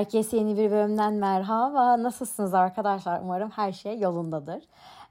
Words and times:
Herkese 0.00 0.36
yeni 0.36 0.56
bir 0.56 0.70
bölümden 0.70 1.14
merhaba. 1.14 2.02
Nasılsınız 2.02 2.54
arkadaşlar? 2.54 3.20
Umarım 3.20 3.50
her 3.50 3.72
şey 3.72 3.98
yolundadır. 3.98 4.62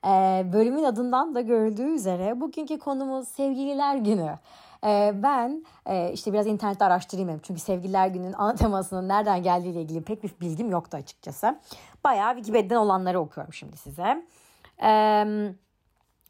Ee, 0.05 0.45
bölümün 0.53 0.83
adından 0.83 1.35
da 1.35 1.41
görüldüğü 1.41 1.95
üzere 1.95 2.41
bugünkü 2.41 2.79
konumuz 2.79 3.27
sevgililer 3.27 3.95
günü. 3.95 4.35
Ee, 4.85 5.13
ben 5.15 5.65
e, 5.85 6.11
işte 6.13 6.33
biraz 6.33 6.47
internette 6.47 6.85
araştırayım 6.85 7.39
Çünkü 7.43 7.59
sevgililer 7.59 8.07
günün 8.07 8.33
ana 8.33 8.55
temasının 8.55 9.09
nereden 9.09 9.43
geldiğiyle 9.43 9.81
ilgili 9.81 10.01
pek 10.01 10.23
bir 10.23 10.31
bilgim 10.41 10.71
yoktu 10.71 10.97
açıkçası. 10.97 11.59
Bayağı 12.03 12.33
Wikipedia'dan 12.35 12.85
olanları 12.85 13.19
okuyorum 13.19 13.53
şimdi 13.53 13.77
size. 13.77 14.25
Ee, 14.81 15.25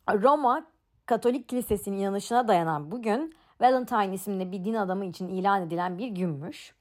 Roma 0.09 0.65
Katolik 1.05 1.49
Kilisesi'nin 1.49 1.97
inanışına 1.97 2.47
dayanan 2.47 2.91
bugün 2.91 3.35
Valentine 3.61 4.13
isimli 4.13 4.51
bir 4.51 4.65
din 4.65 4.73
adamı 4.73 5.05
için 5.05 5.27
ilan 5.27 5.61
edilen 5.61 5.97
bir 5.97 6.07
günmüş. 6.07 6.78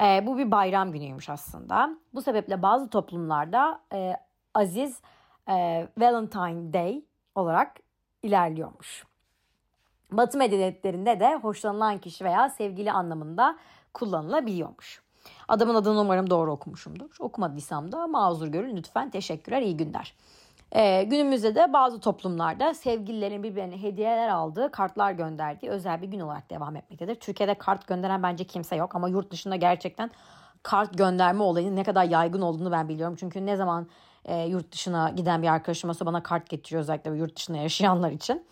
E, 0.00 0.26
bu 0.26 0.38
bir 0.38 0.50
bayram 0.50 0.92
günüymüş 0.92 1.30
aslında. 1.30 1.90
Bu 2.14 2.22
sebeple 2.22 2.62
bazı 2.62 2.90
toplumlarda 2.90 3.80
e, 3.94 4.16
Aziz 4.54 5.00
e, 5.48 5.88
Valentine 5.98 6.72
Day 6.72 7.04
olarak 7.34 7.76
ilerliyormuş. 8.22 9.04
Batı 10.12 10.38
medeniyetlerinde 10.38 11.20
de 11.20 11.34
hoşlanılan 11.34 11.98
kişi 11.98 12.24
veya 12.24 12.48
sevgili 12.48 12.92
anlamında 12.92 13.58
kullanılabiliyormuş. 13.94 15.02
Adamın 15.48 15.74
adını 15.74 16.00
umarım 16.00 16.30
doğru 16.30 16.52
okumuşumdur. 16.52 17.16
Okumadıysam 17.18 17.92
da 17.92 18.06
mazur 18.06 18.48
görün 18.48 18.76
lütfen. 18.76 19.10
Teşekkürler, 19.10 19.62
iyi 19.62 19.76
günler. 19.76 20.14
Ee, 20.74 21.02
günümüzde 21.02 21.54
de 21.54 21.72
bazı 21.72 22.00
toplumlarda 22.00 22.74
sevgililerin 22.74 23.42
birbirine 23.42 23.82
hediyeler 23.82 24.28
aldığı, 24.28 24.70
kartlar 24.70 25.12
gönderdiği 25.12 25.70
özel 25.70 26.02
bir 26.02 26.06
gün 26.06 26.20
olarak 26.20 26.50
devam 26.50 26.76
etmektedir. 26.76 27.14
Türkiye'de 27.14 27.54
kart 27.54 27.86
gönderen 27.86 28.22
bence 28.22 28.44
kimse 28.44 28.76
yok 28.76 28.94
ama 28.94 29.08
yurt 29.08 29.30
dışında 29.30 29.56
gerçekten 29.56 30.10
kart 30.62 30.98
gönderme 30.98 31.42
olayının 31.42 31.76
ne 31.76 31.84
kadar 31.84 32.04
yaygın 32.04 32.40
olduğunu 32.42 32.72
ben 32.72 32.88
biliyorum. 32.88 33.16
Çünkü 33.20 33.46
ne 33.46 33.56
zaman 33.56 33.86
e, 34.24 34.42
yurt 34.42 34.72
dışına 34.72 35.10
giden 35.10 35.42
bir 35.42 35.48
arkadaşım 35.48 35.90
olsa 35.90 36.06
bana 36.06 36.22
kart 36.22 36.48
getiriyor 36.48 36.82
özellikle 36.82 37.10
yurt 37.10 37.36
dışında 37.36 37.58
yaşayanlar 37.58 38.10
için. 38.10 38.46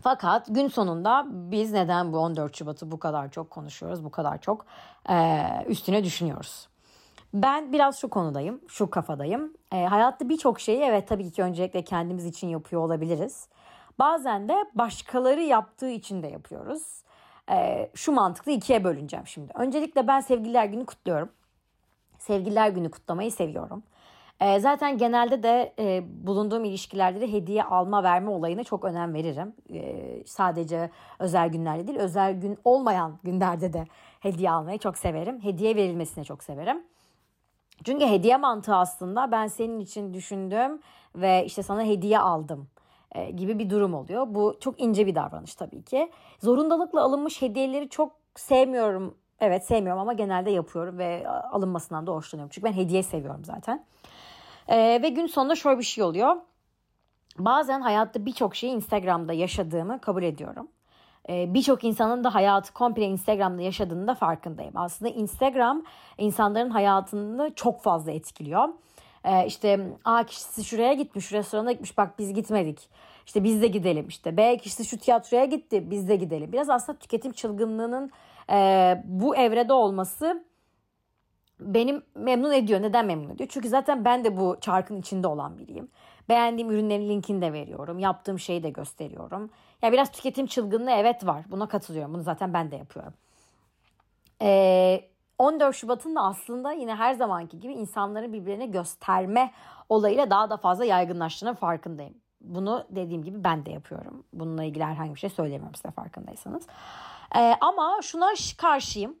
Fakat 0.00 0.46
gün 0.50 0.68
sonunda 0.68 1.26
biz 1.30 1.72
neden 1.72 2.12
bu 2.12 2.18
14 2.18 2.56
Şubat'ı 2.56 2.92
bu 2.92 2.98
kadar 2.98 3.30
çok 3.30 3.50
konuşuyoruz, 3.50 4.04
bu 4.04 4.10
kadar 4.10 4.40
çok 4.40 4.66
e, 5.10 5.44
üstüne 5.68 6.04
düşünüyoruz. 6.04 6.68
Ben 7.34 7.72
biraz 7.72 8.00
şu 8.00 8.10
konudayım, 8.10 8.60
şu 8.68 8.90
kafadayım. 8.90 9.54
E, 9.72 9.84
hayatta 9.84 10.28
birçok 10.28 10.60
şeyi 10.60 10.80
evet 10.80 11.08
tabii 11.08 11.30
ki 11.30 11.42
öncelikle 11.42 11.82
kendimiz 11.82 12.26
için 12.26 12.48
yapıyor 12.48 12.82
olabiliriz. 12.82 13.48
Bazen 13.98 14.48
de 14.48 14.54
başkaları 14.74 15.42
yaptığı 15.42 15.90
için 15.90 16.22
de 16.22 16.26
yapıyoruz. 16.26 17.02
E, 17.50 17.90
şu 17.94 18.12
mantıklı 18.12 18.52
ikiye 18.52 18.84
bölüneceğim 18.84 19.26
şimdi. 19.26 19.52
Öncelikle 19.54 20.06
ben 20.06 20.20
sevgililer 20.20 20.64
günü 20.64 20.86
kutluyorum. 20.86 21.28
Sevgililer 22.18 22.68
günü 22.68 22.90
kutlamayı 22.90 23.32
seviyorum. 23.32 23.82
E, 24.40 24.60
zaten 24.60 24.98
genelde 24.98 25.42
de 25.42 25.74
e, 25.78 26.02
bulunduğum 26.26 26.64
ilişkilerde 26.64 27.20
de 27.20 27.32
hediye 27.32 27.64
alma 27.64 28.02
verme 28.02 28.30
olayına 28.30 28.64
çok 28.64 28.84
önem 28.84 29.14
veririm. 29.14 29.54
E, 29.72 30.22
sadece 30.26 30.90
özel 31.18 31.48
günlerde 31.48 31.86
değil 31.86 31.98
özel 31.98 32.40
gün 32.40 32.58
olmayan 32.64 33.18
günlerde 33.24 33.72
de 33.72 33.86
hediye 34.20 34.50
almayı 34.50 34.78
çok 34.78 34.98
severim. 34.98 35.44
Hediye 35.44 35.76
verilmesine 35.76 36.24
çok 36.24 36.44
severim. 36.44 36.82
Çünkü 37.84 38.06
hediye 38.06 38.36
mantığı 38.36 38.74
aslında 38.74 39.32
ben 39.32 39.46
senin 39.46 39.80
için 39.80 40.14
düşündüm 40.14 40.80
ve 41.14 41.44
işte 41.46 41.62
sana 41.62 41.82
hediye 41.82 42.18
aldım 42.18 42.68
e, 43.12 43.30
gibi 43.30 43.58
bir 43.58 43.70
durum 43.70 43.94
oluyor. 43.94 44.26
Bu 44.28 44.56
çok 44.60 44.80
ince 44.80 45.06
bir 45.06 45.14
davranış 45.14 45.54
tabii 45.54 45.82
ki. 45.82 46.10
Zorundalıkla 46.42 47.02
alınmış 47.02 47.42
hediyeleri 47.42 47.88
çok 47.88 48.12
sevmiyorum. 48.34 49.14
Evet 49.40 49.66
sevmiyorum 49.66 50.00
ama 50.00 50.12
genelde 50.12 50.50
yapıyorum 50.50 50.98
ve 50.98 51.28
alınmasından 51.28 52.06
da 52.06 52.12
hoşlanıyorum. 52.12 52.50
Çünkü 52.54 52.64
ben 52.66 52.72
hediye 52.72 53.02
seviyorum 53.02 53.44
zaten. 53.44 53.84
Ee, 54.68 55.00
ve 55.02 55.08
gün 55.08 55.26
sonunda 55.26 55.54
şöyle 55.54 55.78
bir 55.78 55.84
şey 55.84 56.04
oluyor. 56.04 56.36
Bazen 57.38 57.80
hayatta 57.80 58.26
birçok 58.26 58.56
şeyi 58.56 58.72
Instagram'da 58.72 59.32
yaşadığımı 59.32 60.00
kabul 60.00 60.22
ediyorum. 60.22 60.68
Ee, 61.28 61.54
birçok 61.54 61.84
insanın 61.84 62.24
da 62.24 62.34
hayatı 62.34 62.72
komple 62.72 63.02
Instagram'da 63.02 63.62
yaşadığını 63.62 64.06
da 64.06 64.14
farkındayım. 64.14 64.72
Aslında 64.76 65.10
Instagram 65.10 65.82
insanların 66.18 66.70
hayatını 66.70 67.52
çok 67.54 67.82
fazla 67.82 68.12
etkiliyor. 68.12 68.68
Ee, 69.24 69.46
işte 69.46 69.80
A 70.04 70.24
kişisi 70.24 70.64
şuraya 70.64 70.92
gitmiş, 70.92 71.26
şu 71.26 71.36
restorana 71.36 71.72
gitmiş 71.72 71.98
bak 71.98 72.18
biz 72.18 72.34
gitmedik. 72.34 72.88
İşte 73.26 73.44
biz 73.44 73.62
de 73.62 73.66
gidelim. 73.66 74.08
İşte 74.08 74.36
B 74.36 74.56
kişisi 74.56 74.84
şu 74.84 74.98
tiyatroya 74.98 75.44
gitti 75.44 75.90
biz 75.90 76.08
de 76.08 76.16
gidelim. 76.16 76.52
Biraz 76.52 76.70
aslında 76.70 76.98
tüketim 76.98 77.32
çılgınlığının 77.32 78.10
e, 78.50 79.02
bu 79.04 79.36
evrede 79.36 79.72
olması 79.72 80.44
benim 81.60 82.02
memnun 82.14 82.52
ediyor. 82.52 82.82
Neden 82.82 83.06
memnun 83.06 83.30
ediyor? 83.30 83.48
Çünkü 83.52 83.68
zaten 83.68 84.04
ben 84.04 84.24
de 84.24 84.36
bu 84.36 84.56
çarkın 84.60 84.96
içinde 84.96 85.26
olan 85.26 85.58
biriyim. 85.58 85.88
Beğendiğim 86.28 86.70
ürünlerin 86.70 87.08
linkini 87.08 87.42
de 87.42 87.52
veriyorum. 87.52 87.98
Yaptığım 87.98 88.38
şeyi 88.38 88.62
de 88.62 88.70
gösteriyorum. 88.70 89.50
Ya 89.82 89.92
biraz 89.92 90.12
tüketim 90.12 90.46
çılgınlığı 90.46 90.90
evet 90.90 91.26
var. 91.26 91.44
Buna 91.50 91.68
katılıyorum. 91.68 92.14
Bunu 92.14 92.22
zaten 92.22 92.54
ben 92.54 92.70
de 92.70 92.76
yapıyorum. 92.76 93.14
Ee, 94.42 95.08
14 95.38 95.76
Şubat'ın 95.76 96.16
da 96.16 96.20
aslında 96.20 96.72
yine 96.72 96.94
her 96.94 97.14
zamanki 97.14 97.60
gibi 97.60 97.72
insanların 97.72 98.32
birbirine 98.32 98.66
gösterme 98.66 99.52
olayıyla 99.88 100.30
daha 100.30 100.50
da 100.50 100.56
fazla 100.56 100.84
yaygınlaştığının 100.84 101.54
farkındayım. 101.54 102.14
Bunu 102.40 102.86
dediğim 102.90 103.22
gibi 103.22 103.44
ben 103.44 103.66
de 103.66 103.70
yapıyorum. 103.70 104.24
Bununla 104.32 104.64
ilgili 104.64 104.84
herhangi 104.84 105.14
bir 105.14 105.20
şey 105.20 105.30
söylemiyorum 105.30 105.74
size 105.74 105.90
farkındaysanız. 105.90 106.66
Ee, 107.36 107.54
ama 107.60 107.98
şuna 108.02 108.28
karşıyım. 108.58 109.16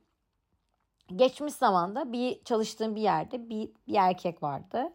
Geçmiş 1.16 1.54
zamanda 1.54 2.12
bir 2.12 2.44
çalıştığım 2.44 2.96
bir 2.96 3.00
yerde 3.00 3.48
bir, 3.48 3.70
bir 3.88 3.94
erkek 3.94 4.42
vardı. 4.42 4.92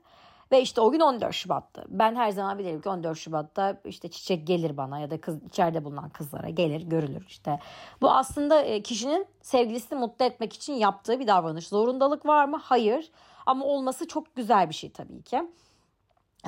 Ve 0.52 0.62
işte 0.62 0.82
o 0.82 0.92
gün 0.92 1.00
14 1.00 1.34
Şubat'tı. 1.34 1.84
Ben 1.88 2.16
her 2.16 2.32
zaman 2.32 2.60
bilirim 2.60 2.82
ki 2.82 2.90
14 2.90 3.18
Şubat'ta 3.18 3.82
işte 3.86 4.08
çiçek 4.08 4.48
gelir 4.48 4.78
bana 4.78 5.00
ya 5.00 5.12
da 5.12 5.22
kız 5.22 5.44
içeride 5.44 5.86
bulunan 5.86 6.10
kızlara 6.10 6.50
gelir, 6.50 6.82
görülür 6.82 7.26
işte. 7.28 7.60
Bu 8.02 8.12
aslında 8.12 8.62
e, 8.62 8.82
kişinin 8.82 9.26
sevgilisini 9.42 10.00
mutlu 10.00 10.26
etmek 10.26 10.54
için 10.54 10.74
yaptığı 10.74 11.20
bir 11.20 11.28
davranış. 11.28 11.68
Zorundalık 11.68 12.26
var 12.26 12.46
mı? 12.46 12.60
Hayır. 12.64 13.12
Ama 13.46 13.66
olması 13.66 14.08
çok 14.08 14.36
güzel 14.36 14.70
bir 14.70 14.74
şey 14.74 14.92
tabii 14.92 15.22
ki. 15.22 15.44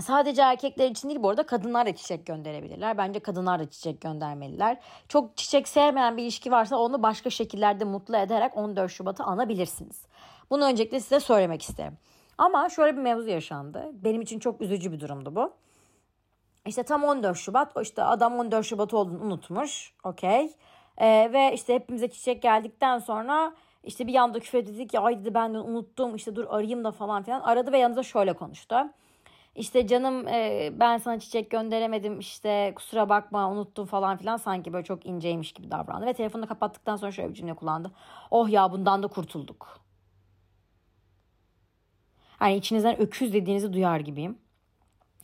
Sadece 0.02 0.42
erkekler 0.42 0.90
için 0.90 1.10
değil 1.10 1.24
bu 1.24 1.30
arada 1.30 1.46
kadınlar 1.46 1.86
da 1.86 1.96
çiçek 1.96 2.26
gönderebilirler. 2.26 2.98
Bence 2.98 3.20
kadınlar 3.20 3.60
da 3.60 3.70
çiçek 3.70 4.02
göndermeliler. 4.02 4.78
Çok 5.08 5.38
çiçek 5.38 5.68
sevmeyen 5.68 6.18
bir 6.18 6.24
ilişki 6.24 6.52
varsa 6.52 6.78
onu 6.78 7.04
başka 7.04 7.30
şekillerde 7.30 7.84
mutlu 7.84 8.18
ederek 8.18 8.58
14 8.58 8.92
Şubat'ı 8.92 9.24
anabilirsiniz. 9.24 10.02
Bunu 10.50 10.66
öncelikle 10.66 11.00
size 11.00 11.20
söylemek 11.20 11.62
isterim. 11.62 11.98
Ama 12.44 12.70
şöyle 12.70 12.98
bir 12.98 13.02
mevzu 13.02 13.30
yaşandı. 13.30 13.92
Benim 13.94 14.22
için 14.22 14.40
çok 14.40 14.62
üzücü 14.62 14.92
bir 14.92 15.00
durumdu 15.00 15.36
bu. 15.36 15.54
İşte 16.66 16.84
tam 16.84 17.04
14 17.04 17.38
Şubat. 17.38 17.72
işte 17.82 18.04
adam 18.04 18.40
14 18.40 18.66
Şubat 18.66 18.94
olduğunu 18.94 19.24
unutmuş. 19.24 19.94
Okey. 20.04 20.52
Ee, 20.98 21.30
ve 21.34 21.54
işte 21.54 21.76
hepimize 21.76 22.08
çiçek 22.08 22.42
geldikten 22.42 23.00
sonra 23.00 23.54
işte 23.84 24.08
bir 24.08 24.14
yanda 24.14 24.40
küfür 24.40 24.66
dedik 24.66 24.94
ya 24.94 25.02
ay 25.02 25.20
dedi 25.20 25.34
ben 25.34 25.54
de 25.54 25.60
unuttum 25.60 26.16
işte 26.16 26.36
dur 26.36 26.46
arayayım 26.50 26.84
da 26.84 26.92
falan 26.92 27.24
filan. 27.24 27.42
Aradı 27.42 27.72
ve 27.72 27.78
yanımıza 27.78 28.04
şöyle 28.04 28.34
konuştu. 28.34 28.76
İşte 29.56 29.88
canım 29.88 30.28
e, 30.28 30.70
ben 30.80 30.98
sana 30.98 31.20
çiçek 31.20 31.52
gönderemedim 31.52 32.20
işte 32.20 32.74
kusura 32.76 33.10
bakma 33.10 33.50
unuttum 33.52 33.86
falan 33.86 34.18
filan 34.18 34.38
sanki 34.38 34.74
böyle 34.74 34.84
çok 34.84 35.06
inceymiş 35.06 35.52
gibi 35.52 35.72
davrandı. 35.72 36.06
Ve 36.06 36.14
telefonunu 36.14 36.48
kapattıktan 36.48 36.96
sonra 36.96 37.12
şöyle 37.12 37.30
bir 37.30 37.34
cümle 37.34 37.54
kullandı. 37.54 37.92
Oh 38.32 38.50
ya 38.50 38.72
bundan 38.72 39.04
da 39.04 39.08
kurtulduk. 39.08 39.83
Hani 42.44 42.56
içinizden 42.56 43.02
öküz 43.02 43.34
dediğinizi 43.34 43.74
duyar 43.74 44.00
gibiyim. 44.00 44.38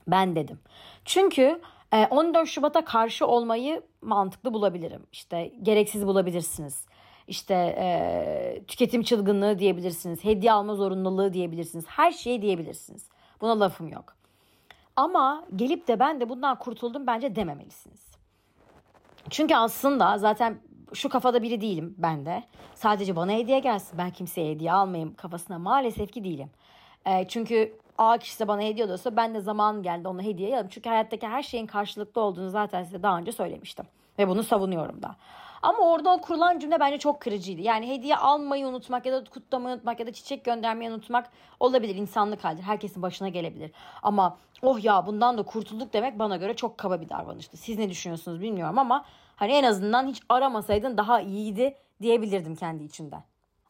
Ben 0.07 0.35
dedim. 0.35 0.59
Çünkü 1.06 1.61
14 2.09 2.47
e, 2.47 2.52
Şubat'a 2.52 2.85
karşı 2.85 3.28
olmayı 3.28 3.84
mantıklı 4.02 4.53
bulabilirim. 4.53 5.08
İşte 5.11 5.52
gereksiz 5.61 6.08
bulabilirsiniz. 6.08 6.85
İşte 7.28 7.53
e, 7.78 8.64
tüketim 8.67 9.03
çılgınlığı 9.03 9.59
diyebilirsiniz. 9.59 10.23
Hediye 10.23 10.52
alma 10.52 10.76
zorunluluğu 10.76 11.34
diyebilirsiniz. 11.34 11.85
Her 11.88 12.11
şeyi 12.11 12.41
diyebilirsiniz. 12.41 13.09
Buna 13.41 13.59
lafım 13.59 13.88
yok. 13.88 14.16
Ama 14.96 15.46
gelip 15.55 15.88
de 15.88 15.99
ben 15.99 16.22
de 16.22 16.29
bundan 16.29 16.59
kurtuldum 16.59 17.08
bence 17.08 17.35
dememelisiniz. 17.35 18.11
Çünkü 19.29 19.55
aslında 19.55 20.17
zaten 20.17 20.59
şu 20.94 21.09
kafada 21.09 21.44
biri 21.44 21.61
değilim 21.61 21.96
ben 21.97 22.26
de. 22.26 22.44
Sadece 22.76 23.16
bana 23.16 23.32
hediye 23.32 23.59
gelsin 23.59 23.97
ben 23.97 24.11
kimseye 24.11 24.52
hediye 24.52 24.72
almayayım 24.73 25.14
kafasına 25.14 25.59
maalesef 25.59 26.11
ki 26.11 26.23
değilim. 26.23 26.49
E, 27.09 27.28
çünkü 27.28 27.79
A 27.97 28.17
kişisi 28.17 28.47
bana 28.47 28.61
hediye 28.61 28.85
ediyorsa 28.85 29.16
ben 29.16 29.34
de 29.34 29.41
zaman 29.41 29.84
geldi 29.84 30.08
ona 30.08 30.22
hediye 30.22 30.50
alayım. 30.50 30.67
Çünkü 30.70 30.90
hayattaki 30.90 31.28
her 31.28 31.44
şeyin 31.44 31.66
karşılıklı 31.66 32.22
olduğunu 32.22 32.50
zaten 32.50 32.84
size 32.84 33.03
daha 33.03 33.17
önce 33.17 33.32
söylemiştim. 33.32 33.85
Ve 34.20 34.28
bunu 34.28 34.44
savunuyorum 34.44 35.03
da. 35.03 35.16
Ama 35.61 35.79
orada 35.79 36.14
o 36.14 36.22
kurulan 36.22 36.59
cümle 36.59 36.79
bence 36.79 36.97
çok 36.97 37.22
kırıcıydı. 37.22 37.61
Yani 37.61 37.90
hediye 37.90 38.16
almayı 38.16 38.67
unutmak 38.67 39.06
ya 39.06 39.14
da 39.14 39.23
kutlamayı 39.23 39.76
unutmak 39.76 40.00
ya 40.00 40.08
da 40.08 40.14
çiçek 40.14 40.46
göndermeyi 40.46 40.91
unutmak 40.91 41.29
olabilir. 41.59 41.96
insanlık 41.96 42.44
haldir. 42.44 42.64
Herkesin 42.64 43.02
başına 43.02 43.29
gelebilir. 43.29 43.72
Ama 44.03 44.38
oh 44.61 44.84
ya 44.84 45.06
bundan 45.08 45.38
da 45.38 45.44
kurtulduk 45.44 45.94
demek 45.94 46.20
bana 46.20 46.38
göre 46.38 46.56
çok 46.56 46.78
kaba 46.78 47.02
bir 47.02 47.09
davranıştı. 47.09 47.58
Siz 47.58 47.79
ne 47.79 47.90
düşünüyorsunuz 47.90 48.41
bilmiyorum 48.41 48.79
ama 48.79 49.06
hani 49.35 49.52
en 49.52 49.64
azından 49.64 50.08
hiç 50.08 50.22
aramasaydın 50.29 50.97
daha 50.97 51.22
iyiydi 51.22 51.76
diyebilirdim 52.02 52.56
kendi 52.56 52.84
içimden. 52.84 53.23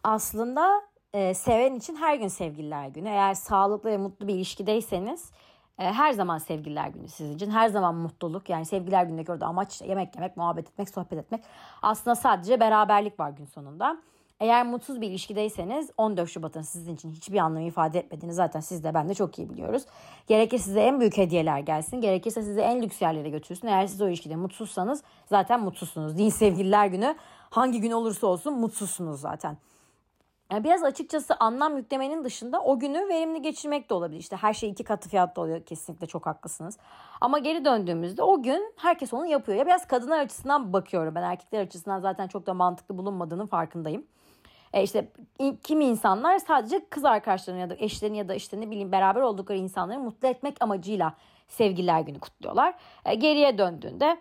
Aslında 0.04 0.82
e, 1.14 1.34
seven 1.34 1.76
için 1.76 1.96
her 1.96 2.16
gün 2.16 2.28
sevgililer 2.28 2.88
günü. 2.88 3.08
Eğer 3.08 3.34
sağlıklı 3.34 3.90
ve 3.90 3.98
mutlu 3.98 4.28
bir 4.28 4.36
ilişkideyseniz 4.36 5.32
e, 5.80 5.84
her 5.84 6.12
zaman 6.12 6.38
sevgililer 6.38 6.88
günü 6.88 7.08
sizin 7.08 7.36
için. 7.36 7.52
Her 7.52 7.68
zaman 7.68 7.96
mutluluk. 7.96 8.50
Yani 8.50 8.66
sevgililer 8.66 9.04
günündeki 9.04 9.32
orada 9.32 9.46
amaç 9.46 9.82
yemek 9.82 10.16
yemek, 10.16 10.38
muhabbet 10.38 10.68
etmek, 10.68 10.90
sohbet 10.90 11.20
etmek. 11.20 11.44
Aslında 11.82 12.16
sadece 12.16 12.60
beraberlik 12.60 13.20
var 13.20 13.30
gün 13.30 13.46
sonunda. 13.46 13.98
Eğer 14.40 14.66
mutsuz 14.66 15.02
bir 15.02 15.08
ilişkideyseniz 15.08 15.90
14 15.98 16.30
Şubat'ın 16.30 16.62
sizin 16.62 16.96
için 16.96 17.12
hiçbir 17.12 17.38
anlam 17.38 17.66
ifade 17.66 18.00
etmediğini 18.00 18.34
zaten 18.34 18.60
siz 18.60 18.84
de 18.84 18.94
ben 18.94 19.10
de 19.10 19.14
çok 19.14 19.40
iyi 19.40 19.50
biliyoruz. 19.50 19.84
Gerekir 20.28 20.58
size 20.58 20.82
en 20.82 21.00
büyük 21.00 21.18
hediyeler 21.18 21.60
gelsin. 21.60 22.02
Gerekirse 22.02 22.42
sizi 22.42 22.62
en 22.62 22.82
lüks 22.82 23.02
yerlere 23.02 23.30
götürsün. 23.30 23.68
Eğer 23.68 23.88
siz 23.88 24.02
o 24.02 24.08
ilişkide 24.08 24.36
mutsuzsanız 24.36 25.04
zaten 25.26 25.60
mutsuzsunuz. 25.60 26.18
Değil 26.18 26.32
sevgililer 26.32 26.88
günü 26.88 27.16
hangi 27.50 27.82
gün 27.82 27.92
olursa 27.92 28.28
olsun 28.28 28.54
mutsuzsunuz 28.54 29.22
zaten. 29.22 29.58
Biraz 30.52 30.84
açıkçası 30.84 31.36
anlam 31.40 31.78
yüklemenin 31.78 32.24
dışında 32.24 32.62
o 32.62 32.80
günü 32.80 33.08
verimli 33.10 33.42
geçirmek 33.42 33.90
de 33.90 33.94
olabilir. 33.94 34.20
İşte 34.20 34.36
her 34.36 34.54
şey 34.54 34.70
iki 34.70 34.84
katı 34.84 35.10
fiyatta 35.10 35.42
oluyor. 35.42 35.66
Kesinlikle 35.66 36.08
çok 36.08 36.26
haklısınız. 36.26 36.78
Ama 37.22 37.40
geri 37.40 37.66
döndüğümüzde 37.66 38.24
o 38.24 38.42
gün 38.42 38.74
herkes 38.78 39.14
onu 39.14 39.26
yapıyor. 39.26 39.58
Ya 39.58 39.66
biraz 39.66 39.88
kadınlar 39.88 40.20
açısından 40.20 40.74
bakıyorum. 40.74 41.16
Ben 41.16 41.24
erkekler 41.24 41.62
açısından 41.62 42.00
zaten 42.00 42.28
çok 42.28 42.46
da 42.46 42.54
mantıklı 42.54 42.98
bulunmadığının 42.98 43.48
farkındayım. 43.48 44.06
E 44.74 44.84
işte 44.84 45.12
kimi 45.64 45.86
insanlar 45.86 46.40
sadece 46.40 46.86
kız 46.90 47.06
arkadaşlarını 47.06 47.60
ya 47.60 47.70
da 47.70 47.76
eşlerini 47.80 48.18
ya 48.18 48.30
da 48.30 48.36
işte 48.36 48.62
ne 48.62 48.72
bileyim 48.72 48.92
beraber 48.92 49.22
oldukları 49.22 49.58
insanları 49.58 50.00
mutlu 50.00 50.28
etmek 50.28 50.64
amacıyla 50.64 51.14
sevgililer 51.48 52.02
günü 52.02 52.20
kutluyorlar. 52.20 52.74
E, 53.06 53.16
geriye 53.16 53.58
döndüğünde 53.58 54.18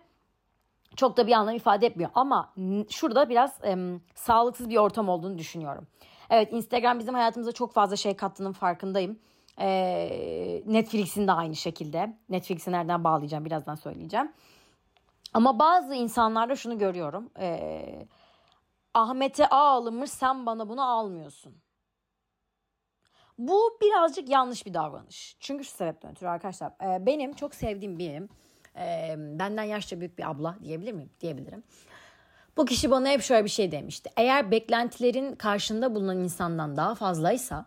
çok 0.97 1.17
da 1.17 1.27
bir 1.27 1.33
anlam 1.33 1.55
ifade 1.55 1.87
etmiyor. 1.87 2.11
Ama 2.15 2.53
şurada 2.91 3.29
biraz 3.29 3.65
e, 3.65 3.77
sağlıksız 4.15 4.69
bir 4.69 4.77
ortam 4.77 5.09
olduğunu 5.09 5.39
düşünüyorum. 5.39 5.87
Evet 6.31 6.53
Instagram 6.53 6.99
bizim 6.99 7.15
hayatımıza 7.15 7.53
çok 7.53 7.73
fazla 7.73 7.97
şey 7.97 8.17
kattığının 8.17 8.53
farkındayım. 8.53 9.19
Ee, 9.61 10.63
Netflix'in 10.67 11.27
de 11.27 11.33
aynı 11.33 11.57
şekilde. 11.57 12.17
Netflix'i 12.29 12.73
nereden 12.73 13.05
bağlayacağım 13.05 13.45
birazdan 13.45 13.75
söyleyeceğim. 13.75 14.33
Ama 15.35 15.59
bazı 15.59 15.95
insanlarda 15.95 16.57
şunu 16.57 16.79
görüyorum. 16.79 17.31
Ee, 17.39 18.07
Ahmet'e 18.95 19.49
A 19.49 19.57
alınmış 19.57 20.11
sen 20.11 20.47
bana 20.47 20.69
bunu 20.69 20.83
almıyorsun. 20.91 21.63
Bu 23.39 23.79
birazcık 23.83 24.29
yanlış 24.29 24.67
bir 24.67 24.75
davranış. 24.75 25.37
Çünkü 25.41 25.65
şu 25.65 25.71
sebepten 25.71 26.11
ötürü 26.11 26.29
arkadaşlar. 26.29 26.73
E, 26.83 27.07
benim 27.07 27.33
çok 27.33 27.55
sevdiğim 27.55 27.99
birim. 27.99 28.29
E, 28.77 29.15
benden 29.19 29.63
yaşça 29.63 30.01
büyük 30.01 30.19
bir 30.19 30.31
abla 30.31 30.57
diyebilir 30.63 30.93
miyim? 30.93 31.11
Diyebilirim. 31.21 31.63
Bu 32.59 32.65
kişi 32.65 32.91
bana 32.91 33.09
hep 33.09 33.23
şöyle 33.23 33.45
bir 33.45 33.51
şey 33.51 33.73
demişti. 33.73 34.11
Eğer 34.17 34.51
beklentilerin 34.51 35.35
karşında 35.35 35.95
bulunan 35.95 36.19
insandan 36.19 36.77
daha 36.77 36.95
fazlaysa 36.95 37.67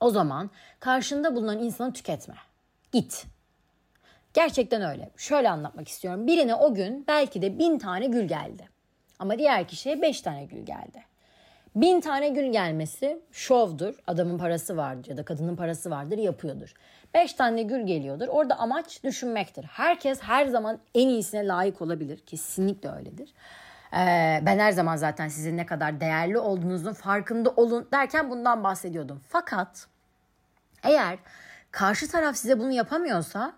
o 0.00 0.10
zaman 0.10 0.50
karşında 0.80 1.34
bulunan 1.34 1.58
insanı 1.58 1.92
tüketme. 1.92 2.34
Git. 2.92 3.26
Gerçekten 4.34 4.82
öyle. 4.82 5.10
Şöyle 5.16 5.50
anlatmak 5.50 5.88
istiyorum. 5.88 6.26
Birine 6.26 6.54
o 6.54 6.74
gün 6.74 7.04
belki 7.08 7.42
de 7.42 7.58
bin 7.58 7.78
tane 7.78 8.06
gül 8.06 8.24
geldi. 8.24 8.68
Ama 9.18 9.38
diğer 9.38 9.68
kişiye 9.68 10.02
beş 10.02 10.20
tane 10.20 10.44
gül 10.44 10.66
geldi. 10.66 11.04
Bin 11.76 12.00
tane 12.00 12.28
gül 12.28 12.52
gelmesi 12.52 13.20
şovdur. 13.32 13.94
Adamın 14.06 14.38
parası 14.38 14.76
vardır 14.76 15.10
ya 15.10 15.16
da 15.16 15.24
kadının 15.24 15.56
parası 15.56 15.90
vardır 15.90 16.18
yapıyordur. 16.18 16.74
Beş 17.14 17.32
tane 17.32 17.62
gül 17.62 17.86
geliyordur. 17.86 18.28
Orada 18.28 18.58
amaç 18.58 19.04
düşünmektir. 19.04 19.64
Herkes 19.64 20.20
her 20.22 20.46
zaman 20.46 20.78
en 20.94 21.08
iyisine 21.08 21.46
layık 21.46 21.82
olabilir. 21.82 22.20
Kesinlikle 22.26 22.90
öyledir. 22.90 23.34
Ee, 23.92 24.40
ben 24.42 24.58
her 24.58 24.72
zaman 24.72 24.96
zaten 24.96 25.28
sizin 25.28 25.56
ne 25.56 25.66
kadar 25.66 26.00
değerli 26.00 26.38
olduğunuzun 26.38 26.92
farkında 26.92 27.50
olun 27.50 27.88
derken 27.92 28.30
bundan 28.30 28.64
bahsediyordum. 28.64 29.20
Fakat 29.28 29.86
eğer 30.82 31.18
karşı 31.70 32.08
taraf 32.10 32.36
size 32.36 32.58
bunu 32.58 32.72
yapamıyorsa 32.72 33.52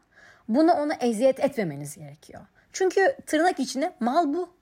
bunu 0.48 0.72
ona 0.72 0.94
eziyet 0.94 1.40
etmemeniz 1.40 1.96
gerekiyor. 1.96 2.42
Çünkü 2.72 3.16
tırnak 3.26 3.60
içine 3.60 3.92
mal 4.00 4.34
bu. 4.34 4.54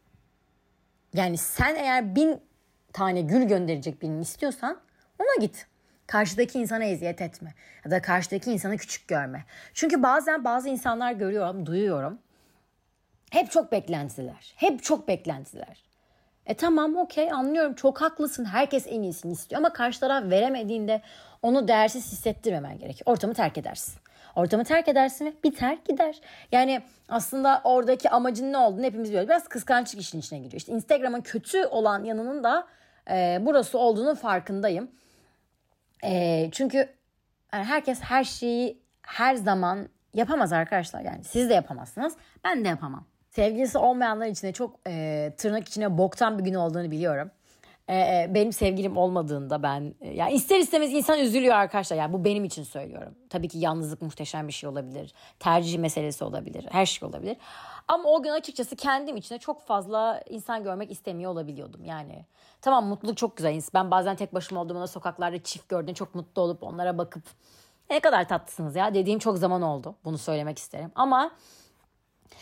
Yani 1.14 1.38
sen 1.38 1.74
eğer 1.74 2.14
bin 2.16 2.40
tane 2.92 3.20
gül 3.20 3.42
gönderecek 3.42 4.02
birini 4.02 4.20
istiyorsan 4.20 4.80
ona 5.18 5.40
git. 5.40 5.66
Karşıdaki 6.10 6.58
insana 6.58 6.84
eziyet 6.84 7.20
etme 7.20 7.54
ya 7.84 7.90
da 7.90 8.02
karşıdaki 8.02 8.52
insanı 8.52 8.76
küçük 8.76 9.08
görme. 9.08 9.44
Çünkü 9.74 10.02
bazen 10.02 10.44
bazı 10.44 10.68
insanlar 10.68 11.12
görüyorum, 11.12 11.66
duyuyorum. 11.66 12.18
Hep 13.30 13.50
çok 13.50 13.72
beklentiler. 13.72 14.54
Hep 14.56 14.82
çok 14.82 15.08
beklentiler. 15.08 15.84
E 16.46 16.54
tamam 16.54 16.96
okey 16.96 17.32
anlıyorum 17.32 17.74
çok 17.74 18.00
haklısın. 18.00 18.44
Herkes 18.44 18.86
en 18.86 19.02
iyisini 19.02 19.32
istiyor 19.32 19.58
ama 19.58 19.72
karşı 19.72 20.00
taraf 20.00 20.30
veremediğinde 20.30 21.02
onu 21.42 21.68
değersiz 21.68 22.12
hissettirmemen 22.12 22.78
gerekiyor. 22.78 23.06
Ortamı 23.06 23.34
terk 23.34 23.58
edersin. 23.58 23.94
Ortamı 24.36 24.64
terk 24.64 24.88
edersin 24.88 25.26
ve 25.26 25.32
biter 25.44 25.78
gider. 25.88 26.20
Yani 26.52 26.82
aslında 27.08 27.60
oradaki 27.64 28.10
amacın 28.10 28.52
ne 28.52 28.58
olduğunu 28.58 28.84
hepimiz 28.84 29.08
biliyoruz. 29.08 29.28
Biraz 29.28 29.48
kıskançlık 29.48 30.00
işin 30.00 30.20
içine 30.20 30.38
giriyor. 30.38 30.60
İşte 30.60 30.72
Instagram'ın 30.72 31.20
kötü 31.20 31.64
olan 31.64 32.04
yanının 32.04 32.44
da 32.44 32.66
e, 33.10 33.38
burası 33.40 33.78
olduğunun 33.78 34.14
farkındayım. 34.14 34.90
E, 36.04 36.48
çünkü 36.52 36.88
yani 37.52 37.64
herkes 37.64 38.00
her 38.00 38.24
şeyi 38.24 38.82
her 39.02 39.34
zaman 39.34 39.88
yapamaz 40.14 40.52
arkadaşlar. 40.52 41.00
Yani 41.00 41.24
siz 41.24 41.50
de 41.50 41.54
yapamazsınız. 41.54 42.16
Ben 42.44 42.64
de 42.64 42.68
yapamam. 42.68 43.06
Sevgilisi 43.30 43.78
olmayanlar 43.78 44.26
için 44.26 44.48
de 44.48 44.52
çok 44.52 44.80
e, 44.86 45.32
tırnak 45.36 45.68
içine 45.68 45.98
boktan 45.98 46.38
bir 46.38 46.44
gün 46.44 46.54
olduğunu 46.54 46.90
biliyorum. 46.90 47.30
E, 47.90 47.96
e, 47.96 48.34
benim 48.34 48.52
sevgilim 48.52 48.96
olmadığında 48.96 49.62
ben 49.62 49.94
e, 50.00 50.10
yani 50.10 50.32
ister 50.32 50.58
istemez 50.58 50.92
insan 50.92 51.18
üzülüyor 51.18 51.54
arkadaşlar. 51.54 51.96
Yani 51.96 52.12
bu 52.12 52.24
benim 52.24 52.44
için 52.44 52.62
söylüyorum. 52.62 53.14
Tabii 53.30 53.48
ki 53.48 53.58
yalnızlık 53.58 54.02
muhteşem 54.02 54.48
bir 54.48 54.52
şey 54.52 54.70
olabilir. 54.70 55.14
Tercih 55.38 55.78
meselesi 55.78 56.24
olabilir. 56.24 56.66
Her 56.70 56.86
şey 56.86 57.08
olabilir. 57.08 57.36
Ama 57.88 58.08
o 58.08 58.22
gün 58.22 58.30
açıkçası 58.30 58.76
kendim 58.76 59.16
içinde 59.16 59.38
çok 59.38 59.62
fazla 59.62 60.22
insan 60.28 60.62
görmek 60.62 60.90
istemiyor 60.90 61.30
olabiliyordum. 61.32 61.84
Yani 61.84 62.24
tamam 62.62 62.86
mutluluk 62.86 63.16
çok 63.16 63.36
güzel. 63.36 63.60
Ben 63.74 63.90
bazen 63.90 64.16
tek 64.16 64.34
başıma 64.34 64.60
olduğumda 64.60 64.86
sokaklarda 64.86 65.42
çift 65.42 65.68
gördüğümde 65.68 65.94
çok 65.94 66.14
mutlu 66.14 66.42
olup 66.42 66.62
onlara 66.62 66.98
bakıp 66.98 67.22
ne 67.90 68.00
kadar 68.00 68.28
tatlısınız 68.28 68.76
ya 68.76 68.94
dediğim 68.94 69.18
çok 69.18 69.38
zaman 69.38 69.62
oldu. 69.62 69.94
Bunu 70.04 70.18
söylemek 70.18 70.58
isterim. 70.58 70.92
Ama 70.94 71.30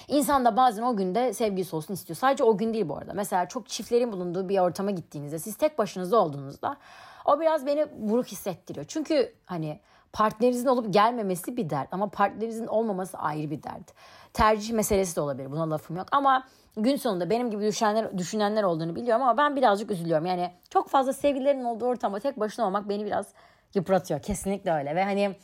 İnsan 0.08 0.44
da 0.44 0.56
bazen 0.56 0.82
o 0.82 0.96
günde 0.96 1.32
sevgilisi 1.32 1.76
olsun 1.76 1.94
istiyor. 1.94 2.16
Sadece 2.16 2.44
o 2.44 2.56
gün 2.56 2.74
değil 2.74 2.88
bu 2.88 2.96
arada. 2.96 3.12
Mesela 3.14 3.48
çok 3.48 3.68
çiftlerin 3.68 4.12
bulunduğu 4.12 4.48
bir 4.48 4.58
ortama 4.58 4.90
gittiğinizde 4.90 5.38
siz 5.38 5.56
tek 5.56 5.78
başınıza 5.78 6.16
olduğunuzda 6.16 6.76
o 7.24 7.40
biraz 7.40 7.66
beni 7.66 7.86
buruk 7.98 8.26
hissettiriyor. 8.26 8.86
Çünkü 8.88 9.34
hani 9.46 9.80
partnerinizin 10.12 10.66
olup 10.66 10.94
gelmemesi 10.94 11.56
bir 11.56 11.70
dert 11.70 11.88
ama 11.92 12.08
partnerinizin 12.08 12.66
olmaması 12.66 13.18
ayrı 13.18 13.50
bir 13.50 13.62
dert. 13.62 13.94
Tercih 14.32 14.74
meselesi 14.74 15.16
de 15.16 15.20
olabilir. 15.20 15.50
Buna 15.50 15.70
lafım 15.70 15.96
yok 15.96 16.06
ama 16.12 16.44
gün 16.76 16.96
sonunda 16.96 17.30
benim 17.30 17.50
gibi 17.50 17.66
düşünenler, 17.66 18.18
düşünenler 18.18 18.62
olduğunu 18.62 18.96
biliyorum 18.96 19.22
ama 19.22 19.36
ben 19.36 19.56
birazcık 19.56 19.90
üzülüyorum. 19.90 20.26
Yani 20.26 20.50
çok 20.70 20.88
fazla 20.88 21.12
sevgililerin 21.12 21.64
olduğu 21.64 21.86
ortamda 21.86 22.20
tek 22.20 22.40
başına 22.40 22.66
olmak 22.66 22.88
beni 22.88 23.04
biraz 23.04 23.26
yıpratıyor. 23.74 24.22
Kesinlikle 24.22 24.72
öyle 24.72 24.94
ve 24.94 25.04
hani 25.04 25.36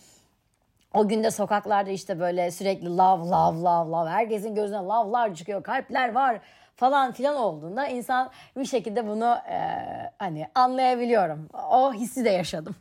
o 0.94 1.08
günde 1.08 1.30
sokaklarda 1.30 1.90
işte 1.90 2.20
böyle 2.20 2.50
sürekli 2.50 2.86
love 2.86 3.30
love 3.30 3.58
love 3.58 3.90
love 3.90 4.10
herkesin 4.10 4.54
gözüne 4.54 4.78
love'lar 4.78 5.34
çıkıyor 5.34 5.62
kalpler 5.62 6.12
var 6.12 6.40
falan 6.76 7.12
filan 7.12 7.36
olduğunda 7.36 7.86
insan 7.86 8.30
bir 8.56 8.64
şekilde 8.64 9.06
bunu 9.06 9.36
e, 9.50 9.58
hani 10.18 10.48
anlayabiliyorum. 10.54 11.48
O 11.70 11.92
hissi 11.92 12.24
de 12.24 12.30
yaşadım. 12.30 12.76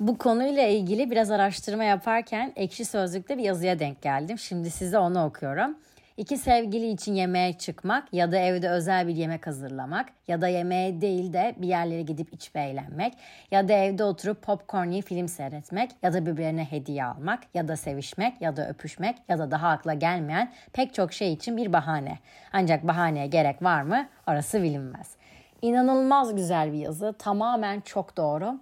Bu 0.00 0.18
konuyla 0.18 0.62
ilgili 0.62 1.10
biraz 1.10 1.30
araştırma 1.30 1.84
yaparken 1.84 2.52
Ekşi 2.56 2.84
Sözlük'te 2.84 3.38
bir 3.38 3.42
yazıya 3.42 3.78
denk 3.78 4.02
geldim. 4.02 4.38
Şimdi 4.38 4.70
size 4.70 4.98
onu 4.98 5.24
okuyorum. 5.24 5.76
İki 6.16 6.38
sevgili 6.38 6.90
için 6.90 7.14
yemeğe 7.14 7.52
çıkmak 7.52 8.14
ya 8.14 8.32
da 8.32 8.38
evde 8.38 8.68
özel 8.70 9.08
bir 9.08 9.14
yemek 9.14 9.46
hazırlamak 9.46 10.08
ya 10.28 10.40
da 10.40 10.48
yemeğe 10.48 11.00
değil 11.00 11.32
de 11.32 11.54
bir 11.56 11.68
yerlere 11.68 12.02
gidip 12.02 12.32
içip 12.32 12.56
eğlenmek 12.56 13.14
ya 13.50 13.68
da 13.68 13.72
evde 13.72 14.04
oturup 14.04 14.42
popcorn 14.42 14.88
yiyip 14.88 15.06
film 15.06 15.28
seyretmek 15.28 15.90
ya 16.02 16.12
da 16.12 16.26
birbirine 16.26 16.64
hediye 16.64 17.04
almak 17.04 17.42
ya 17.54 17.68
da 17.68 17.76
sevişmek 17.76 18.40
ya 18.40 18.56
da 18.56 18.68
öpüşmek 18.68 19.16
ya 19.28 19.38
da 19.38 19.50
daha 19.50 19.68
akla 19.68 19.94
gelmeyen 19.94 20.52
pek 20.72 20.94
çok 20.94 21.12
şey 21.12 21.32
için 21.32 21.56
bir 21.56 21.72
bahane. 21.72 22.18
Ancak 22.52 22.88
bahaneye 22.88 23.26
gerek 23.26 23.62
var 23.62 23.82
mı? 23.82 24.08
Orası 24.26 24.62
bilinmez. 24.62 25.16
İnanılmaz 25.62 26.36
güzel 26.36 26.72
bir 26.72 26.78
yazı. 26.78 27.14
Tamamen 27.18 27.80
çok 27.80 28.16
doğru. 28.16 28.60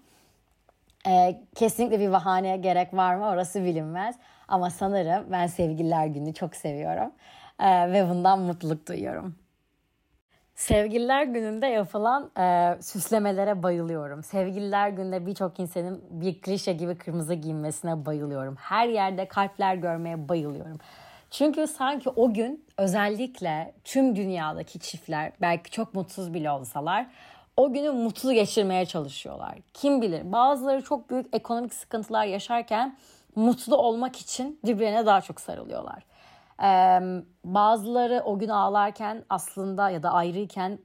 Ee, 1.06 1.40
kesinlikle 1.54 2.00
bir 2.00 2.12
bahaneye 2.12 2.56
gerek 2.56 2.94
var 2.94 3.14
mı? 3.14 3.28
Orası 3.28 3.64
bilinmez. 3.64 4.16
Ama 4.50 4.70
sanırım 4.70 5.32
ben 5.32 5.46
sevgililer 5.46 6.06
günü 6.06 6.34
çok 6.34 6.56
seviyorum. 6.56 7.12
Ee, 7.60 7.92
ve 7.92 8.08
bundan 8.08 8.38
mutluluk 8.40 8.88
duyuyorum. 8.88 9.34
Sevgililer 10.54 11.22
gününde 11.22 11.66
yapılan 11.66 12.30
e, 12.38 12.76
süslemelere 12.82 13.62
bayılıyorum. 13.62 14.22
Sevgililer 14.22 14.88
gününde 14.88 15.26
birçok 15.26 15.60
insanın 15.60 16.04
bir 16.10 16.40
klişe 16.40 16.72
gibi 16.72 16.98
kırmızı 16.98 17.34
giyinmesine 17.34 18.06
bayılıyorum. 18.06 18.56
Her 18.56 18.88
yerde 18.88 19.28
kalpler 19.28 19.74
görmeye 19.74 20.28
bayılıyorum. 20.28 20.78
Çünkü 21.30 21.66
sanki 21.66 22.10
o 22.10 22.34
gün 22.34 22.64
özellikle 22.78 23.74
tüm 23.84 24.16
dünyadaki 24.16 24.78
çiftler 24.78 25.32
belki 25.40 25.70
çok 25.70 25.94
mutsuz 25.94 26.34
bile 26.34 26.50
olsalar 26.50 27.06
o 27.56 27.72
günü 27.72 27.90
mutlu 27.90 28.32
geçirmeye 28.32 28.86
çalışıyorlar. 28.86 29.54
Kim 29.74 30.02
bilir 30.02 30.32
bazıları 30.32 30.82
çok 30.82 31.10
büyük 31.10 31.26
ekonomik 31.36 31.74
sıkıntılar 31.74 32.24
yaşarken 32.24 32.96
mutlu 33.36 33.76
olmak 33.76 34.16
için 34.16 34.60
birbirine 34.64 35.06
daha 35.06 35.20
çok 35.20 35.40
sarılıyorlar. 35.40 36.02
Ee, 36.62 37.00
bazıları 37.44 38.22
o 38.24 38.38
gün 38.38 38.48
ağlarken 38.48 39.24
aslında 39.28 39.90
ya 39.90 40.02
da 40.02 40.12
ayrıyken 40.12 40.78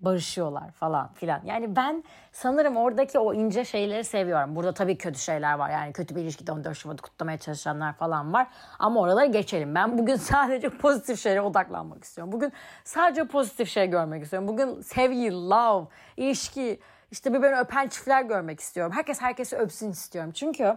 barışıyorlar 0.00 0.70
falan 0.70 1.12
filan. 1.12 1.40
Yani 1.44 1.76
ben 1.76 2.04
sanırım 2.32 2.76
oradaki 2.76 3.18
o 3.18 3.34
ince 3.34 3.64
şeyleri 3.64 4.04
seviyorum. 4.04 4.56
Burada 4.56 4.72
tabii 4.72 4.98
kötü 4.98 5.18
şeyler 5.18 5.54
var. 5.54 5.70
Yani 5.70 5.92
kötü 5.92 6.16
bir 6.16 6.20
ilişkide 6.20 6.52
14 6.52 6.76
Şubat'ı 6.76 7.02
kutlamaya 7.02 7.38
çalışanlar 7.38 7.92
falan 7.92 8.32
var. 8.32 8.46
Ama 8.78 9.00
oraları 9.00 9.26
geçelim. 9.26 9.74
Ben 9.74 9.98
bugün 9.98 10.16
sadece 10.16 10.68
pozitif 10.68 11.20
şeylere 11.20 11.40
odaklanmak 11.40 12.04
istiyorum. 12.04 12.32
Bugün 12.32 12.52
sadece 12.84 13.24
pozitif 13.24 13.68
şey 13.68 13.86
görmek 13.86 14.22
istiyorum. 14.22 14.48
Bugün 14.48 14.80
sevgi, 14.80 15.32
love, 15.32 15.86
ilişki, 16.16 16.80
işte 17.10 17.34
birbirini 17.34 17.58
öpen 17.58 17.88
çiftler 17.88 18.22
görmek 18.22 18.60
istiyorum. 18.60 18.92
Herkes 18.92 19.20
herkesi 19.20 19.56
öpsün 19.56 19.90
istiyorum. 19.90 20.32
Çünkü 20.34 20.76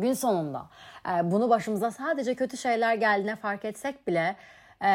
gün 0.00 0.12
sonunda 0.12 0.66
e, 1.08 1.30
bunu 1.30 1.50
başımıza 1.50 1.90
sadece 1.90 2.34
kötü 2.34 2.56
şeyler 2.56 2.94
geldiğine 2.94 3.36
fark 3.36 3.64
etsek 3.64 4.06
bile 4.06 4.36
e, 4.84 4.90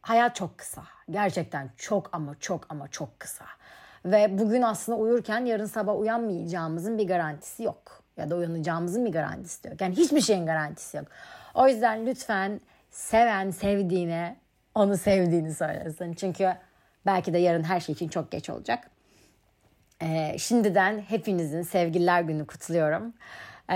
hayat 0.00 0.36
çok 0.36 0.58
kısa. 0.58 0.82
Gerçekten 1.10 1.70
çok 1.76 2.08
ama 2.12 2.34
çok 2.40 2.66
ama 2.68 2.88
çok 2.88 3.20
kısa. 3.20 3.44
Ve 4.04 4.38
bugün 4.38 4.62
aslında 4.62 4.98
uyurken 4.98 5.44
yarın 5.44 5.66
sabah 5.66 5.98
uyanmayacağımızın 5.98 6.98
bir 6.98 7.08
garantisi 7.08 7.62
yok. 7.62 8.02
Ya 8.16 8.30
da 8.30 8.36
uyanacağımızın 8.36 9.04
bir 9.04 9.12
garantisi 9.12 9.68
yok. 9.68 9.80
Yani 9.80 9.96
hiçbir 9.96 10.20
şeyin 10.20 10.46
garantisi 10.46 10.96
yok. 10.96 11.06
O 11.54 11.68
yüzden 11.68 12.06
lütfen 12.06 12.60
seven 12.90 13.50
sevdiğine 13.50 14.36
onu 14.74 14.96
sevdiğini 14.96 15.54
söylesin. 15.54 16.12
Çünkü 16.12 16.52
belki 17.06 17.32
de 17.32 17.38
yarın 17.38 17.62
her 17.62 17.80
şey 17.80 17.92
için 17.92 18.08
çok 18.08 18.30
geç 18.30 18.50
olacak. 18.50 18.90
Ee, 20.02 20.38
şimdiden 20.38 20.98
hepinizin 20.98 21.62
sevgililer 21.62 22.22
günü 22.22 22.46
kutluyorum. 22.46 23.14
Ee, 23.70 23.74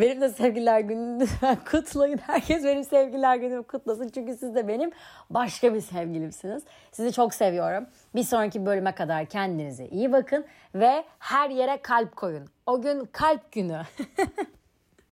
benim 0.00 0.20
de 0.20 0.28
sevgililer 0.28 0.80
gününü 0.80 1.26
kutlayın. 1.70 2.18
Herkes 2.18 2.64
benim 2.64 2.84
sevgililer 2.84 3.36
günümü 3.36 3.62
kutlasın. 3.62 4.08
Çünkü 4.08 4.36
siz 4.36 4.54
de 4.54 4.68
benim 4.68 4.90
başka 5.30 5.74
bir 5.74 5.80
sevgilimsiniz. 5.80 6.62
Sizi 6.92 7.12
çok 7.12 7.34
seviyorum. 7.34 7.86
Bir 8.14 8.22
sonraki 8.22 8.66
bölüme 8.66 8.92
kadar 8.92 9.26
kendinize 9.26 9.86
iyi 9.86 10.12
bakın. 10.12 10.44
Ve 10.74 11.04
her 11.18 11.50
yere 11.50 11.82
kalp 11.82 12.16
koyun. 12.16 12.48
O 12.66 12.82
gün 12.82 13.04
kalp 13.12 13.52
günü. 13.52 13.82